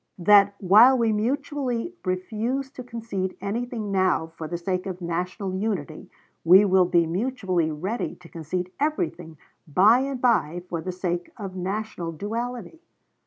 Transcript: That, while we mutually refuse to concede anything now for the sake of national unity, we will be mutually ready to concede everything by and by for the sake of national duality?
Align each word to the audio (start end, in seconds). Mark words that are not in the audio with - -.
That, 0.17 0.55
while 0.57 0.97
we 0.97 1.13
mutually 1.13 1.93
refuse 2.03 2.71
to 2.71 2.83
concede 2.83 3.37
anything 3.39 3.91
now 3.91 4.33
for 4.35 4.47
the 4.47 4.57
sake 4.57 4.87
of 4.87 4.99
national 4.99 5.53
unity, 5.55 6.09
we 6.43 6.65
will 6.65 6.85
be 6.85 7.05
mutually 7.05 7.69
ready 7.69 8.15
to 8.15 8.27
concede 8.27 8.71
everything 8.79 9.37
by 9.67 9.99
and 9.99 10.19
by 10.19 10.63
for 10.69 10.81
the 10.81 10.91
sake 10.91 11.29
of 11.37 11.55
national 11.55 12.13
duality? 12.13 12.81